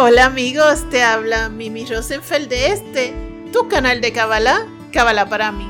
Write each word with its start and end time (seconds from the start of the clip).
Hola 0.00 0.26
amigos, 0.26 0.88
te 0.90 1.02
habla 1.02 1.48
Mimi 1.48 1.84
Rosenfeld 1.84 2.48
de 2.48 2.68
este, 2.68 3.14
tu 3.52 3.68
canal 3.68 4.00
de 4.00 4.12
Kabbalah, 4.12 4.66
Kabbalah 4.92 5.28
para 5.28 5.52
mí. 5.52 5.68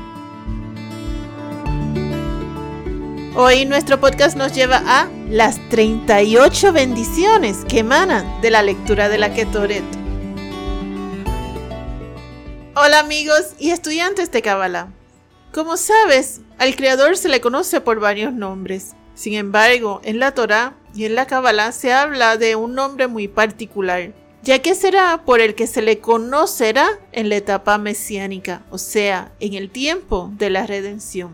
Hoy 3.35 3.65
nuestro 3.65 3.99
podcast 3.99 4.37
nos 4.37 4.53
lleva 4.53 4.81
a 4.85 5.09
las 5.29 5.59
38 5.69 6.71
bendiciones 6.73 7.65
que 7.67 7.79
emanan 7.79 8.39
de 8.41 8.51
la 8.51 8.61
lectura 8.61 9.09
de 9.09 9.17
la 9.17 9.33
Ketoret. 9.33 9.98
Hola 12.81 12.99
amigos 12.99 13.55
y 13.59 13.71
estudiantes 13.71 14.31
de 14.31 14.41
Kabbalah. 14.41 14.87
Como 15.51 15.75
sabes, 15.75 16.39
al 16.57 16.77
Creador 16.77 17.17
se 17.17 17.27
le 17.27 17.41
conoce 17.41 17.81
por 17.81 17.99
varios 17.99 18.31
nombres. 18.31 18.95
Sin 19.15 19.33
embargo, 19.33 19.99
en 20.05 20.17
la 20.17 20.31
Torah 20.31 20.77
y 20.95 21.03
en 21.03 21.13
la 21.13 21.27
Kabbalah 21.27 21.73
se 21.73 21.91
habla 21.91 22.37
de 22.37 22.55
un 22.55 22.75
nombre 22.75 23.07
muy 23.07 23.27
particular, 23.27 24.13
ya 24.43 24.59
que 24.59 24.75
será 24.75 25.25
por 25.25 25.41
el 25.41 25.55
que 25.55 25.67
se 25.67 25.81
le 25.81 25.99
conocerá 25.99 26.87
en 27.11 27.27
la 27.27 27.35
etapa 27.35 27.77
mesiánica, 27.77 28.63
o 28.71 28.77
sea, 28.77 29.33
en 29.41 29.55
el 29.55 29.69
tiempo 29.69 30.31
de 30.37 30.49
la 30.49 30.65
redención. 30.65 31.33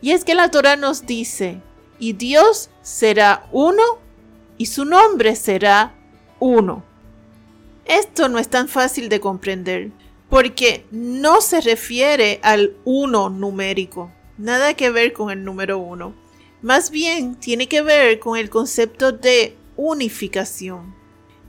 Y 0.00 0.12
es 0.12 0.24
que 0.24 0.34
la 0.34 0.50
Torah 0.50 0.76
nos 0.76 1.04
dice, 1.04 1.60
y 1.98 2.14
Dios 2.14 2.70
será 2.80 3.46
uno 3.52 3.82
y 4.56 4.64
su 4.64 4.86
nombre 4.86 5.36
será 5.36 5.92
uno. 6.40 6.82
Esto 7.84 8.30
no 8.30 8.38
es 8.38 8.48
tan 8.48 8.66
fácil 8.66 9.10
de 9.10 9.20
comprender, 9.20 9.90
porque 10.28 10.84
no 10.90 11.40
se 11.40 11.60
refiere 11.60 12.40
al 12.42 12.76
uno 12.84 13.30
numérico, 13.30 14.10
nada 14.38 14.74
que 14.74 14.90
ver 14.90 15.12
con 15.12 15.30
el 15.30 15.44
número 15.44 15.78
uno 15.78 16.26
más 16.66 16.90
bien 16.90 17.36
tiene 17.36 17.68
que 17.68 17.82
ver 17.82 18.18
con 18.18 18.36
el 18.36 18.50
concepto 18.50 19.12
de 19.12 19.56
unificación. 19.76 20.94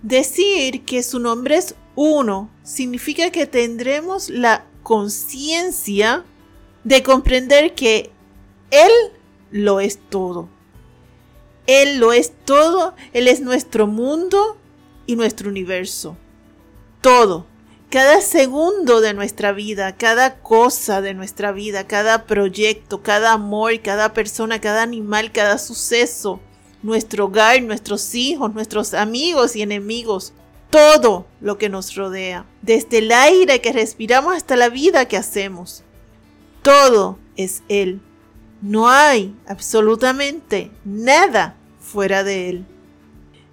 Decir 0.03 0.86
que 0.86 1.02
su 1.02 1.19
nombre 1.19 1.58
es 1.58 1.75
uno 1.95 2.52
significa 2.61 3.31
que 3.31 3.47
tendremos 3.47 4.30
la 4.30 4.66
conciencia 4.84 6.23
de 6.84 7.02
comprender 7.02 7.73
que 7.73 8.12
Él 8.69 8.91
lo 9.50 9.80
es 9.80 9.97
todo. 9.97 10.50
Él 11.66 11.97
lo 11.97 12.14
es 12.14 12.34
todo, 12.45 12.94
Él 13.12 13.28
es 13.28 13.41
nuestro 13.41 13.88
mundo 13.88 14.58
y 15.08 15.16
nuestro 15.16 15.50
universo. 15.50 16.16
Todo 17.02 17.47
cada 17.89 18.19
segundo 18.19 18.99
de 18.99 19.13
nuestra 19.13 19.53
vida, 19.53 19.95
cada 19.95 20.39
cosa 20.39 21.02
de 21.02 21.13
nuestra 21.13 21.53
vida, 21.53 21.88
cada 21.88 22.25
proyecto, 22.25 23.02
cada 23.02 23.33
amor, 23.33 23.79
cada 23.81 24.13
persona, 24.13 24.59
cada 24.59 24.83
animal, 24.83 25.31
cada 25.31 25.57
suceso, 25.57 26.41
nuestro 26.83 27.25
hogar, 27.25 27.61
nuestros 27.61 28.13
hijos, 28.13 28.53
nuestros 28.53 28.94
amigos 28.94 29.55
y 29.55 29.61
enemigos, 29.61 30.33
todo 30.69 31.27
lo 31.39 31.57
que 31.57 31.69
nos 31.69 31.95
rodea, 31.95 32.45
desde 32.61 32.97
el 32.97 33.11
aire 33.11 33.61
que 33.61 33.71
respiramos 33.71 34.35
hasta 34.35 34.57
la 34.57 34.67
vida 34.67 35.07
que 35.07 35.16
hacemos. 35.16 35.83
Todo 36.61 37.17
es 37.38 37.63
Él. 37.69 38.01
No 38.61 38.89
hay 38.89 39.33
absolutamente 39.47 40.72
nada 40.83 41.55
fuera 41.79 42.25
de 42.25 42.49
Él. 42.49 42.66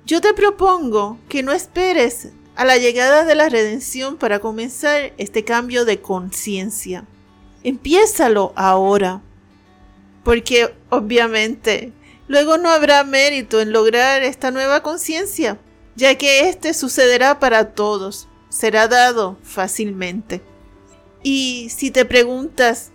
Yo 0.07 0.21
te 0.21 0.35
propongo 0.35 1.19
que 1.29 1.45
no 1.45 1.53
esperes 1.53 2.31
a 2.57 2.65
la 2.65 2.77
llegada 2.77 3.25
de 3.25 3.35
la 3.35 3.49
redención 3.49 4.17
para 4.17 4.39
comenzar 4.39 5.13
este 5.19 5.45
cambio 5.45 5.85
de 5.85 6.01
conciencia. 6.01 7.05
Empiézalo 7.63 8.53
ahora, 8.57 9.23
porque 10.23 10.75
obviamente 10.91 11.93
luego 12.29 12.59
no 12.59 12.71
habrá 12.71 13.05
mérito 13.05 13.61
en 13.61 13.73
lograr 13.73 14.23
esta 14.23 14.51
nueva 14.51 14.83
conciencia, 14.83 15.59
ya 15.97 16.17
que 16.17 16.49
este 16.49 16.75
sucederá 16.75 17.39
para 17.39 17.73
todos, 17.75 18.29
será 18.49 18.87
dado 18.89 19.37
fácilmente. 19.43 20.41
Y 21.23 21.71
si 21.75 21.91
te 21.91 22.05
preguntas, 22.05 22.93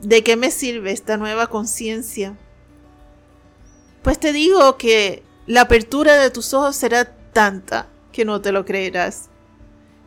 ¿de 0.00 0.22
qué 0.22 0.36
me 0.36 0.50
sirve 0.50 0.92
esta 0.92 1.16
nueva 1.16 1.46
conciencia? 1.46 2.36
Pues 4.02 4.18
te 4.18 4.32
digo 4.32 4.76
que 4.76 5.22
la 5.46 5.62
apertura 5.62 6.16
de 6.16 6.30
tus 6.30 6.52
ojos 6.54 6.76
será 6.76 7.04
tanta 7.32 7.88
que 8.12 8.24
no 8.24 8.40
te 8.40 8.52
lo 8.52 8.64
creerás. 8.64 9.28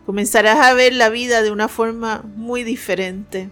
Comenzarás 0.05 0.59
a 0.59 0.73
ver 0.73 0.93
la 0.93 1.09
vida 1.09 1.41
de 1.41 1.51
una 1.51 1.67
forma 1.67 2.23
muy 2.35 2.63
diferente. 2.63 3.49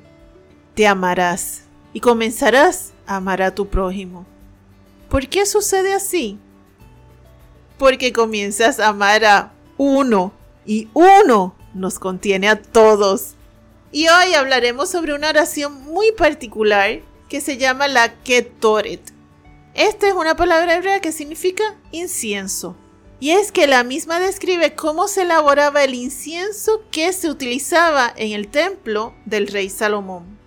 Te 0.75 0.87
amarás 0.87 1.63
y 1.93 1.99
comenzarás 1.99 2.93
a 3.07 3.17
amar 3.17 3.41
a 3.41 3.55
tu 3.55 3.67
prójimo. 3.67 4.25
¿Por 5.09 5.27
qué 5.27 5.45
sucede 5.45 5.93
así? 5.93 6.39
Porque 7.77 8.13
comienzas 8.13 8.79
a 8.79 8.89
amar 8.89 9.25
a 9.25 9.53
uno 9.77 10.31
y 10.65 10.89
uno 10.93 11.55
nos 11.73 11.97
contiene 11.99 12.47
a 12.49 12.61
todos. 12.61 13.33
Y 13.91 14.07
hoy 14.07 14.33
hablaremos 14.35 14.89
sobre 14.89 15.13
una 15.13 15.29
oración 15.29 15.83
muy 15.83 16.11
particular 16.11 17.01
que 17.29 17.41
se 17.41 17.57
llama 17.57 17.87
la 17.87 18.13
Ketoret. 18.21 19.01
Esta 19.73 20.07
es 20.07 20.13
una 20.13 20.35
palabra 20.35 20.75
hebrea 20.75 20.99
que 20.99 21.11
significa 21.11 21.63
incienso 21.91 22.75
y 23.19 23.31
es 23.31 23.51
que 23.51 23.67
la 23.67 23.83
misma 23.83 24.19
describe 24.19 24.75
cómo 24.75 25.07
se 25.07 25.21
elaboraba 25.21 25.83
el 25.83 25.93
incienso 25.93 26.83
que 26.91 27.13
se 27.13 27.29
utilizaba 27.29 28.13
en 28.15 28.33
el 28.33 28.49
templo 28.49 29.13
del 29.25 29.47
rey 29.47 29.69
Salomón. 29.69 30.37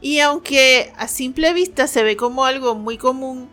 Y 0.00 0.20
aunque 0.20 0.92
a 0.96 1.08
simple 1.08 1.52
vista 1.52 1.86
se 1.86 2.02
ve 2.02 2.16
como 2.16 2.44
algo 2.44 2.74
muy 2.74 2.98
común, 2.98 3.48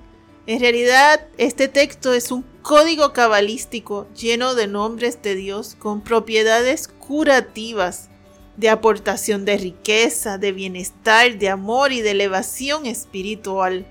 en 0.46 0.62
realidad 0.62 1.28
este 1.38 1.68
texto 1.68 2.14
es 2.14 2.32
un 2.32 2.46
código 2.62 3.12
cabalístico 3.12 4.08
lleno 4.14 4.56
de 4.56 4.68
nombres 4.68 5.22
de 5.22 5.36
Dios 5.36 5.76
con 5.78 6.02
propiedades 6.02 6.88
curativas, 6.88 8.10
de 8.56 8.70
aportación 8.70 9.44
de 9.44 9.58
riqueza, 9.58 10.38
de 10.38 10.52
bienestar, 10.52 11.38
de 11.38 11.50
amor 11.50 11.92
y 11.92 12.02
de 12.02 12.12
elevación 12.12 12.86
espiritual. 12.86 13.86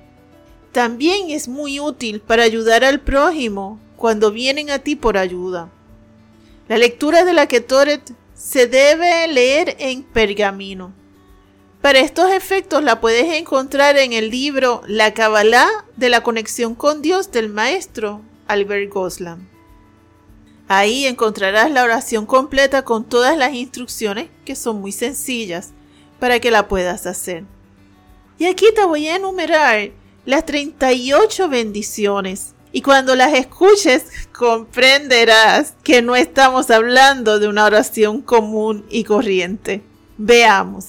También 0.73 1.31
es 1.31 1.47
muy 1.47 1.79
útil 1.79 2.21
para 2.21 2.43
ayudar 2.43 2.85
al 2.85 3.01
prójimo 3.01 3.81
cuando 3.97 4.31
vienen 4.31 4.71
a 4.71 4.79
ti 4.79 4.97
por 4.97 5.19
ayuda. 5.19 5.71
La 6.69 6.79
lectura 6.79 7.25
de 7.25 7.33
la 7.33 7.47
Ketoret 7.47 8.13
se 8.35 8.67
debe 8.67 9.29
leer 9.29 9.77
en 9.79 10.03
pergamino. 10.03 10.93
Para 11.81 12.01
estos 12.01 12.33
efectos 12.33 12.83
la 12.83 13.01
puedes 13.01 13.33
encontrar 13.35 13.97
en 13.97 14.13
el 14.13 14.31
libro 14.31 14.83
La 14.87 15.15
Kabbalah 15.15 15.69
de 15.97 16.09
la 16.09 16.23
conexión 16.23 16.75
con 16.75 17.01
Dios 17.01 17.31
del 17.31 17.49
maestro 17.49 18.23
Albert 18.49 18.93
Goslam. 18.93 19.47
Ahí 20.69 21.07
encontrarás 21.07 21.71
la 21.71 21.85
oración 21.85 22.27
completa 22.27 22.83
con 22.83 23.05
todas 23.05 23.39
las 23.39 23.55
instrucciones 23.55 24.31
que 24.45 24.57
son 24.57 24.81
muy 24.81 24.91
sencillas 24.91 25.71
para 26.19 26.41
que 26.41 26.51
la 26.51 26.67
puedas 26.67 27.07
hacer. 27.07 27.45
Y 28.39 28.47
aquí 28.47 28.67
te 28.75 28.85
voy 28.85 29.07
a 29.07 29.17
enumerar 29.17 29.91
las 30.25 30.45
38 30.45 31.49
bendiciones 31.49 32.56
y 32.77 32.83
cuando 32.83 33.17
las 33.17 33.33
escuches 33.33 34.05
comprenderás 34.33 35.73
que 35.83 36.03
no 36.03 36.15
estamos 36.15 36.71
hablando 36.71 37.39
de 37.39 37.49
una 37.49 37.65
oración 37.65 38.21
común 38.21 38.85
y 38.91 39.05
corriente. 39.05 39.83
Veamos. 40.19 40.89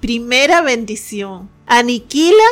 Primera 0.00 0.62
bendición. 0.62 1.48
Aniquila 1.64 2.42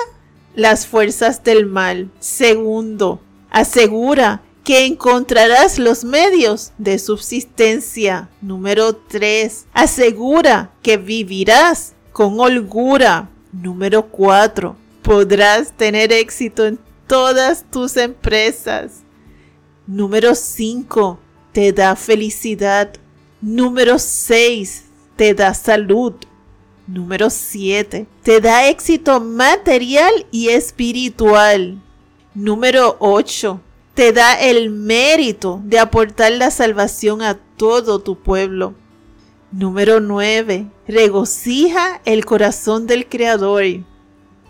las 0.54 0.86
fuerzas 0.86 1.42
del 1.42 1.66
mal. 1.66 2.12
Segundo, 2.20 3.20
asegura 3.50 4.42
que 4.62 4.86
encontrarás 4.86 5.80
los 5.80 6.04
medios 6.04 6.70
de 6.78 7.00
subsistencia. 7.00 8.28
Número 8.40 8.94
3. 8.94 9.66
Asegura 9.72 10.70
que 10.80 10.96
vivirás 10.96 11.94
con 12.12 12.38
holgura. 12.38 13.30
Número 13.50 14.06
4. 14.06 14.76
Podrás 15.02 15.72
tener 15.76 16.12
éxito 16.12 16.64
en 16.66 16.78
todas 17.06 17.64
tus 17.70 17.96
empresas. 17.96 19.02
Número 19.86 20.34
5, 20.34 21.18
te 21.52 21.72
da 21.72 21.96
felicidad. 21.96 22.94
Número 23.40 23.98
6, 23.98 24.84
te 25.16 25.34
da 25.34 25.54
salud. 25.54 26.14
Número 26.86 27.30
7, 27.30 28.06
te 28.22 28.40
da 28.40 28.68
éxito 28.68 29.20
material 29.20 30.26
y 30.30 30.48
espiritual. 30.48 31.80
Número 32.34 32.96
8, 32.98 33.60
te 33.94 34.12
da 34.12 34.34
el 34.34 34.70
mérito 34.70 35.60
de 35.64 35.78
aportar 35.78 36.32
la 36.32 36.50
salvación 36.50 37.22
a 37.22 37.38
todo 37.56 38.00
tu 38.00 38.16
pueblo. 38.18 38.74
Número 39.52 40.00
9. 40.00 40.66
Regocija 40.88 42.00
el 42.04 42.24
corazón 42.24 42.86
del 42.86 43.08
Creador. 43.08 43.64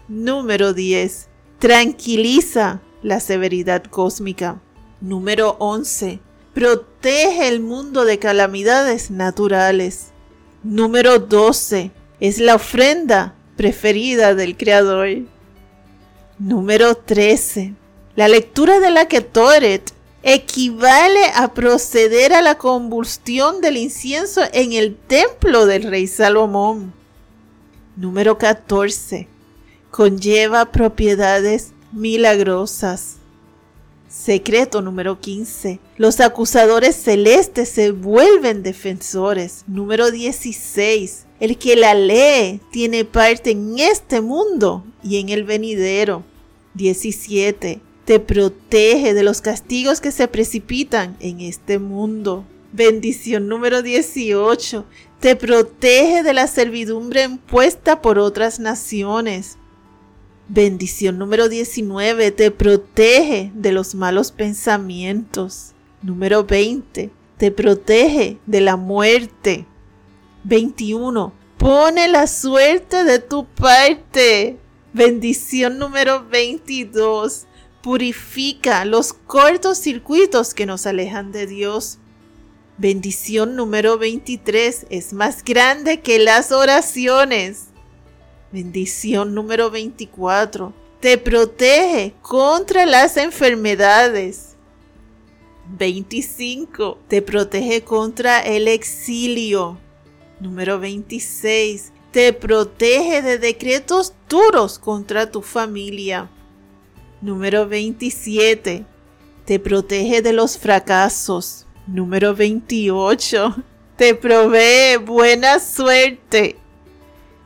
Número 0.09 0.73
10 0.73 1.29
tranquiliza 1.59 2.81
la 3.03 3.21
severidad 3.21 3.85
cósmica. 3.85 4.61
Número 5.01 5.57
11. 5.59 6.21
Protege 6.55 7.49
el 7.49 7.61
mundo 7.61 8.05
de 8.05 8.19
calamidades 8.19 9.11
naturales. 9.11 10.13
Número 10.63 11.19
12. 11.19 11.91
Es 12.21 12.39
la 12.39 12.55
ofrenda 12.55 13.35
preferida 13.57 14.35
del 14.35 14.57
Creador. 14.57 15.09
Número 16.39 16.97
13. 16.97 17.75
La 18.17 18.29
lectura 18.29 18.81
de 18.81 18.91
la 18.91 19.07
Ketoret 19.07 19.93
equivale 20.23 21.27
a 21.35 21.53
proceder 21.53 22.33
a 22.33 22.41
la 22.41 22.57
combustión 22.57 23.61
del 23.61 23.77
incienso 23.77 24.41
en 24.53 24.73
el 24.73 24.97
templo 24.97 25.67
del 25.67 25.83
rey 25.83 26.07
Salomón. 26.07 26.95
Número 27.97 28.39
14. 28.39 29.29
Conlleva 29.97 30.73
propiedades 30.73 31.69
milagrosas. 31.93 33.19
Secreto 34.09 34.83
número 34.83 35.21
15. 35.21 35.79
Los 35.99 36.19
acusadores 36.19 36.97
celestes 36.97 37.69
se 37.69 37.93
vuelven 37.93 38.65
defensores. 38.65 39.63
Número 39.69 40.11
16. 40.11 41.27
El 41.39 41.59
que 41.59 41.77
la 41.77 41.95
lee 41.95 42.61
tiene 42.73 43.05
parte 43.05 43.53
en 43.53 43.79
este 43.79 44.21
mundo 44.21 44.85
y 45.05 45.21
en 45.21 45.29
el 45.29 45.45
venidero. 45.45 46.25
17 46.75 47.81
te 48.05 48.19
protege 48.19 49.15
de 49.15 49.23
los 49.23 49.43
castigos 49.43 50.01
que 50.01 50.11
se 50.11 50.27
precipitan 50.27 51.17
en 51.21 51.41
este 51.41 51.79
mundo. 51.79 52.45
Bendición 52.73 53.47
número 53.47 53.81
18. 53.81 54.85
Te 55.21 55.37
protege 55.37 56.25
de 56.25 56.35
la 56.35 56.49
servidumbre 56.49 57.23
impuesta 57.23 58.03
por 58.03 58.19
otras 58.19 58.59
naciones. 58.59 59.57
Bendición 60.49 61.19
número 61.19 61.49
19. 61.49 62.31
Te 62.31 62.51
protege 62.51 63.51
de 63.55 63.73
los 63.73 63.95
malos 63.95 64.33
pensamientos. 64.33 65.73
Número 66.03 66.45
20. 66.45 67.11
Te 67.39 67.51
protege 67.51 68.39
de 68.47 68.61
la 68.61 68.77
muerte. 68.77 69.67
21. 70.45 71.33
Pone 71.57 72.09
la 72.09 72.27
suerte 72.27 73.05
de 73.05 73.19
tu 73.19 73.47
parte. 73.47 74.59
Bendición 74.93 75.79
número 75.79 76.27
22 76.29 77.47
purifica 77.85 78.87
los 78.87 79.13
cortos 79.13 79.77
circuitos 79.77 80.55
que 80.55 80.65
nos 80.65 80.87
alejan 80.87 81.33
de 81.33 81.47
Dios. 81.47 81.99
Bendición 82.79 83.57
número 83.57 83.99
23 83.99 84.87
es 84.89 85.13
más 85.13 85.45
grande 85.45 86.01
que 86.01 86.19
las 86.19 86.51
oraciones. 86.51 87.67
Bendición 88.55 89.35
número 89.35 89.69
24 89.69 90.73
te 91.01 91.19
protege 91.19 92.15
contra 92.23 92.87
las 92.87 93.17
enfermedades. 93.17 94.55
25 95.77 96.99
te 97.09 97.21
protege 97.21 97.83
contra 97.83 98.39
el 98.39 98.69
exilio. 98.69 99.77
Número 100.39 100.79
26 100.79 101.91
te 102.13 102.33
protege 102.33 103.23
de 103.23 103.39
decretos 103.39 104.15
duros 104.29 104.79
contra 104.79 105.33
tu 105.33 105.43
familia. 105.43 106.31
Número 107.21 107.67
27. 107.67 108.87
Te 109.47 109.59
protege 109.59 110.23
de 110.23 110.33
los 110.33 110.59
fracasos. 110.59 111.67
Número 111.89 112.37
28. 112.37 113.57
Te 113.97 114.15
provee 114.15 114.97
buena 115.05 115.59
suerte. 115.59 116.61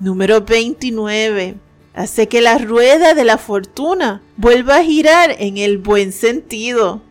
Número 0.00 0.42
29. 0.42 1.56
Hace 1.94 2.28
que 2.28 2.40
la 2.40 2.58
rueda 2.58 3.14
de 3.14 3.24
la 3.24 3.38
fortuna 3.38 4.22
vuelva 4.36 4.76
a 4.76 4.84
girar 4.84 5.34
en 5.38 5.58
el 5.58 5.78
buen 5.78 6.12
sentido. 6.12 7.02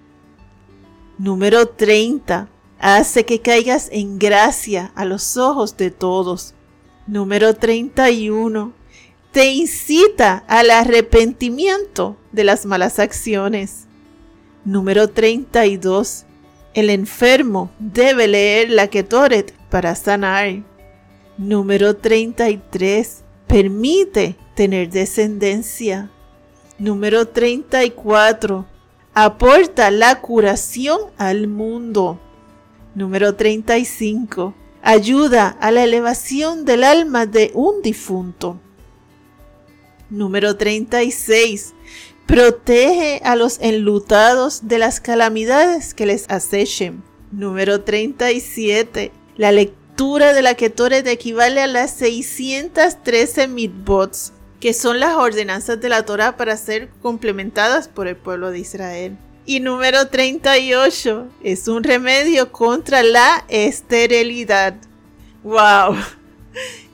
Número 1.18 1.68
30. 1.68 2.48
Hace 2.80 3.25
que 3.25 3.42
caigas 3.42 3.89
en 3.92 4.19
gracia 4.19 4.92
a 4.95 5.04
los 5.04 5.36
ojos 5.38 5.75
de 5.78 5.92
todos. 5.92 6.54
Número 7.07 7.54
31 7.54 8.78
te 9.38 9.51
incita 9.51 10.44
al 10.48 10.72
arrepentimiento 10.72 12.18
de 12.31 12.44
las 12.44 12.66
malas 12.66 12.98
acciones. 12.98 13.86
Número 14.66 15.10
32. 15.10 16.25
El 16.74 16.90
enfermo 16.90 17.69
debe 17.78 18.28
leer 18.28 18.72
la 18.72 18.88
Ketoret 18.88 19.54
para 19.69 19.94
sanar. 19.94 20.63
Número 21.38 21.95
33. 21.95 23.24
Permite 23.45 24.36
tener 24.56 24.89
descendencia. 24.89 26.10
Número 26.80 27.28
34. 27.28 28.66
Aporta 29.13 29.92
la 29.92 30.19
curación 30.19 31.00
al 31.18 31.48
mundo. 31.48 32.19
Número 32.95 33.36
35. 33.36 34.56
Ayuda 34.81 35.50
a 35.62 35.69
la 35.69 35.84
elevación 35.84 36.66
del 36.66 36.84
alma 36.84 37.28
de 37.28 37.51
un 37.54 37.83
difunto. 37.83 38.60
Número 40.10 40.57
36. 40.57 41.75
Protege 42.25 43.22
a 43.24 43.36
los 43.36 43.60
enlutados 43.62 44.68
de 44.68 44.80
las 44.80 45.00
calamidades 45.00 45.94
que 45.94 46.07
les 46.07 46.28
acechen. 46.31 47.04
Número 47.31 47.81
37. 47.81 49.12
La 49.36 49.51
lectura 49.51 49.87
de 49.98 50.42
la 50.44 50.54
Ketoret 50.54 51.08
equivale 51.08 51.60
a 51.60 51.66
las 51.66 51.92
613 51.96 53.48
mitbots, 53.48 54.32
que 54.60 54.76
son 54.76 55.00
las 55.00 55.16
ordenanzas 55.16 55.82
de 55.82 55.90
la 55.90 56.06
Torah 56.06 56.38
para 56.38 56.56
ser 56.56 56.90
complementadas 57.02 57.88
por 57.88 58.08
el 58.08 58.16
pueblo 58.16 58.52
de 58.52 58.60
Israel. 58.60 59.18
Y 59.48 59.60
número 59.60 60.08
38 60.08 61.28
es 61.44 61.68
un 61.68 61.84
remedio 61.84 62.52
contra 62.52 63.02
la 63.02 63.44
esterilidad. 63.48 64.76
¡Wow! 65.44 65.96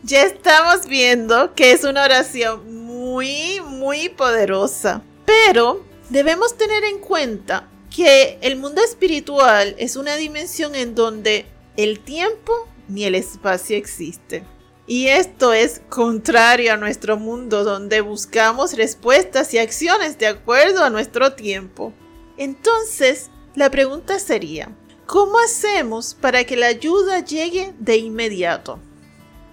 Ya 0.05 0.23
estamos 0.23 0.85
viendo 0.87 1.55
que 1.55 1.71
es 1.71 1.85
una 1.85 2.03
oración 2.03 2.85
muy, 2.85 3.61
muy 3.61 4.09
poderosa. 4.09 5.01
Pero 5.25 5.81
debemos 6.09 6.57
tener 6.57 6.83
en 6.83 6.99
cuenta 6.99 7.69
que 7.95 8.37
el 8.41 8.57
mundo 8.57 8.83
espiritual 8.83 9.75
es 9.77 9.95
una 9.95 10.17
dimensión 10.17 10.75
en 10.75 10.93
donde 10.93 11.45
el 11.77 12.01
tiempo 12.01 12.67
ni 12.87 13.05
el 13.05 13.15
espacio 13.15 13.77
existe. 13.77 14.43
Y 14.85 15.07
esto 15.07 15.53
es 15.53 15.81
contrario 15.89 16.73
a 16.73 16.77
nuestro 16.77 17.17
mundo 17.17 17.63
donde 17.63 18.01
buscamos 18.01 18.73
respuestas 18.73 19.53
y 19.53 19.57
acciones 19.57 20.17
de 20.17 20.27
acuerdo 20.27 20.83
a 20.83 20.89
nuestro 20.89 21.33
tiempo. 21.33 21.93
Entonces, 22.37 23.29
la 23.55 23.69
pregunta 23.69 24.19
sería, 24.19 24.75
¿cómo 25.05 25.39
hacemos 25.39 26.15
para 26.15 26.43
que 26.43 26.57
la 26.57 26.67
ayuda 26.67 27.23
llegue 27.23 27.73
de 27.79 27.97
inmediato? 27.97 28.79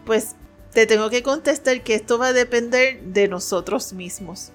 Pues 0.05 0.35
te 0.73 0.87
tengo 0.87 1.11
que 1.11 1.23
contestar 1.23 1.83
que 1.85 1.95
esto 1.95 2.19
va 2.19 2.29
a 2.29 2.33
depender 2.33 3.01
de 3.03 3.29
nosotros 3.29 3.93
mismos. 3.93 4.51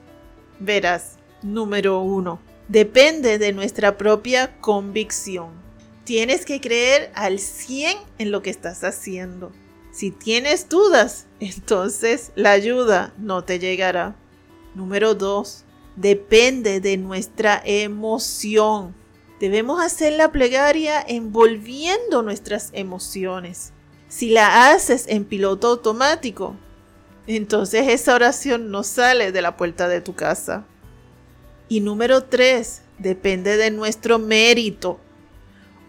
Verás, 0.59 1.17
número 1.41 1.99
uno, 1.99 2.41
depende 2.67 3.37
de 3.37 3.53
nuestra 3.53 3.97
propia 3.97 4.59
convicción. 4.59 5.64
Tienes 6.05 6.45
que 6.45 6.61
creer 6.61 7.11
al 7.15 7.39
100 7.39 7.97
en 8.19 8.31
lo 8.31 8.43
que 8.43 8.51
estás 8.51 8.83
haciendo. 8.83 9.51
Si 9.91 10.11
tienes 10.11 10.69
dudas, 10.69 11.25
entonces 11.39 12.31
la 12.35 12.51
ayuda 12.51 13.11
no 13.17 13.43
te 13.43 13.57
llegará. 13.57 14.15
Número 14.75 15.15
2. 15.15 15.63
Depende 15.95 16.79
de 16.79 16.97
nuestra 16.97 17.59
emoción. 17.65 18.93
Debemos 19.39 19.81
hacer 19.81 20.13
la 20.13 20.31
plegaria 20.31 21.03
envolviendo 21.07 22.21
nuestras 22.21 22.69
emociones. 22.73 23.73
Si 24.07 24.29
la 24.29 24.69
haces 24.69 25.05
en 25.07 25.25
piloto 25.25 25.67
automático, 25.67 26.55
entonces 27.25 27.87
esa 27.87 28.13
oración 28.13 28.69
no 28.69 28.83
sale 28.83 29.31
de 29.31 29.41
la 29.41 29.57
puerta 29.57 29.87
de 29.87 30.01
tu 30.01 30.13
casa. 30.13 30.65
Y 31.67 31.79
número 31.79 32.25
tres, 32.25 32.83
depende 32.99 33.57
de 33.57 33.71
nuestro 33.71 34.19
mérito. 34.19 34.99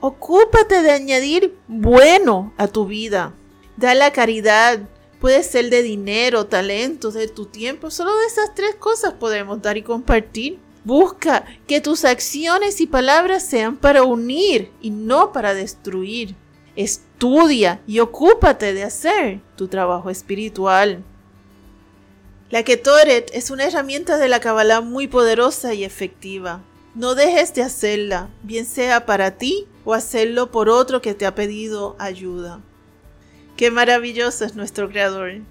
Ocúpate 0.01 0.83
de 0.83 0.91
añadir 0.91 1.57
bueno 1.69 2.53
a 2.59 2.69
tu 2.69 2.87
vida. 2.87 3.35
Da 3.77 3.95
la 3.95 4.13
caridad. 4.13 4.81
Puede 5.21 5.43
ser 5.43 5.71
de 5.71 5.83
dinero, 5.83 6.47
talento, 6.47 7.11
de 7.11 7.29
tu 7.29 7.47
tiempo. 7.47 7.91
Solo 7.91 8.17
de 8.17 8.27
esas 8.27 8.55
tres 8.55 8.75
cosas 8.75 9.15
podemos 9.15 9.63
dar 9.63 9.77
y 9.77 9.83
compartir. 9.83 10.59
Busca 10.85 11.45
que 11.67 11.81
tus 11.81 12.05
acciones 12.05 12.81
y 12.81 12.87
palabras 12.87 13.45
sean 13.45 13.77
para 13.77 14.05
unir 14.05 14.71
y 14.81 14.91
no 14.91 15.33
para 15.33 15.55
destruir. 15.55 16.37
Estudia 16.77 17.81
y 17.87 18.01
ocúpate 18.01 18.75
de 18.75 18.85
hacer 18.85 19.41
tu 19.57 19.69
trabajo 19.69 20.11
espiritual. 20.11 21.03
La 22.51 22.63
Ketoret 22.63 23.31
es 23.33 23.51
una 23.51 23.65
herramienta 23.65 24.19
de 24.19 24.29
la 24.29 24.39
Kabbalah 24.39 24.81
muy 24.81 25.09
poderosa 25.09 25.75
y 25.75 25.83
efectiva. 25.83 26.63
No 26.97 27.15
dejes 27.15 27.55
de 27.55 27.63
hacerla, 27.63 28.31
bien 28.43 28.67
sea 28.67 29.07
para 29.07 29.33
ti 29.33 29.69
o 29.85 29.95
hacerlo 29.95 30.51
por 30.51 30.69
otro 30.69 31.03
que 31.03 31.15
te 31.15 31.27
ha 31.27 31.35
pedido 31.35 31.95
ayuda. 31.99 32.61
Qué 33.57 33.71
maravilloso 33.71 34.45
es 34.45 34.57
nuestro 34.57 34.89
Creador, 34.89 35.43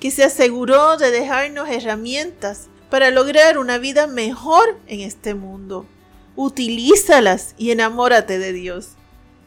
que 0.00 0.10
se 0.10 0.24
aseguró 0.24 0.96
de 0.96 1.10
dejarnos 1.10 1.68
herramientas 1.68 2.68
para 2.88 3.10
lograr 3.10 3.58
una 3.58 3.78
vida 3.78 4.06
mejor 4.06 4.78
en 4.86 5.00
este 5.00 5.34
mundo. 5.34 5.86
Utilízalas 6.36 7.54
y 7.58 7.70
enamórate 7.70 8.38
de 8.38 8.52
Dios, 8.52 8.88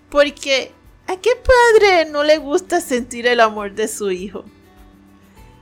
porque 0.10 0.72
¿A 1.10 1.16
qué 1.16 1.30
padre 1.38 2.04
no 2.12 2.26
le 2.26 2.38
gusta 2.38 2.82
sentir 2.82 3.28
el 3.28 3.40
amor 3.40 3.74
de 3.74 3.88
su 3.88 4.12
hijo? 4.12 4.44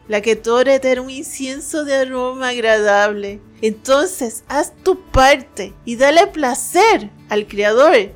La 0.08 0.22
que 0.22 0.36
torre 0.36 0.80
era 0.84 1.02
un 1.02 1.10
incienso 1.10 1.84
de 1.84 1.96
aroma 1.96 2.50
agradable. 2.50 3.40
Entonces 3.62 4.44
haz 4.48 4.74
tu 4.84 5.02
parte 5.12 5.74
y 5.84 5.96
dale 5.96 6.28
placer 6.28 7.10
al 7.30 7.48
Creador 7.48 8.12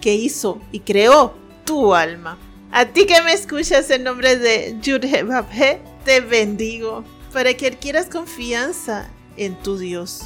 que 0.00 0.14
hizo 0.14 0.60
y 0.72 0.80
creó 0.80 1.34
tu 1.64 1.94
alma. 1.94 2.38
A 2.72 2.86
ti 2.86 3.06
que 3.06 3.22
me 3.22 3.32
escuchas 3.32 3.90
en 3.90 4.04
nombre 4.04 4.36
de 4.36 4.76
Yudhebabhe, 4.82 5.80
te 6.04 6.20
bendigo 6.20 7.04
para 7.32 7.54
que 7.54 7.68
adquieras 7.68 8.06
confianza 8.06 9.08
en 9.36 9.54
tu 9.62 9.78
Dios. 9.78 10.22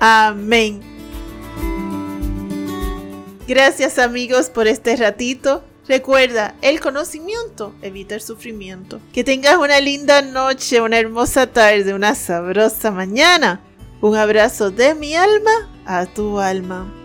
Amén. 0.00 0.80
Gracias 3.46 3.98
amigos 3.98 4.50
por 4.50 4.66
este 4.66 4.96
ratito. 4.96 5.64
Recuerda, 5.90 6.54
el 6.62 6.78
conocimiento 6.78 7.74
evita 7.82 8.14
el 8.14 8.20
sufrimiento. 8.20 9.00
Que 9.12 9.24
tengas 9.24 9.56
una 9.56 9.80
linda 9.80 10.22
noche, 10.22 10.80
una 10.80 11.00
hermosa 11.00 11.48
tarde, 11.48 11.92
una 11.94 12.14
sabrosa 12.14 12.92
mañana. 12.92 13.60
Un 14.00 14.14
abrazo 14.14 14.70
de 14.70 14.94
mi 14.94 15.16
alma 15.16 15.68
a 15.84 16.06
tu 16.06 16.38
alma. 16.38 16.99